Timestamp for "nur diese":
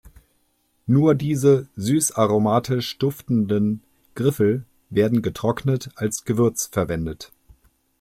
0.87-1.67